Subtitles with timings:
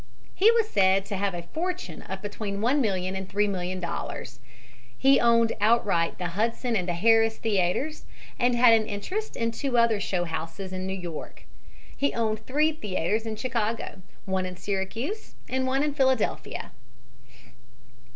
[0.33, 4.39] He was said to have a fortune of between $1,000,000 and $3,000,000.
[4.97, 8.05] He owned outright the Hudson and the Harris theaters
[8.39, 11.43] and had an interest in two other show houses in New York.
[11.95, 16.71] He owned three theaters in Chicago, one in Syracuse and one in Philadelphia.